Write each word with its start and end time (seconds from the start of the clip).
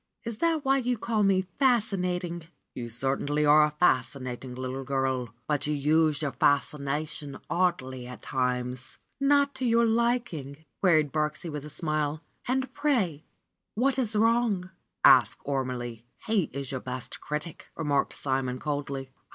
Is 0.23 0.39
that 0.39 0.65
why 0.65 0.77
you 0.77 0.97
call 0.97 1.21
me 1.21 1.43
fascinating?" 1.59 2.47
"You 2.73 2.89
certainly 2.89 3.45
are 3.45 3.69
fascinating, 3.79 4.55
little 4.55 4.83
girl, 4.83 5.29
but 5.45 5.67
you 5.67 5.75
use 5.75 6.23
your 6.23 6.31
fascination 6.31 7.37
oddly 7.51 8.07
at 8.07 8.23
times." 8.23 8.97
"Not 9.19 9.53
to 9.53 9.63
your 9.67 9.85
liking?" 9.85 10.65
queried 10.81 11.11
Birksie 11.11 11.51
with 11.51 11.65
a 11.65 11.69
smile. 11.69 12.23
"And 12.47 12.73
pray 12.73 13.25
what 13.75 13.99
is 13.99 14.15
wrong?" 14.15 14.71
"Ask 15.05 15.37
Ormelie. 15.45 16.01
He 16.25 16.45
is 16.51 16.71
your 16.71 16.81
best 16.81 17.21
critic," 17.21 17.67
remarked 17.75 18.13
Simon 18.13 18.57
coldly. 18.57 19.11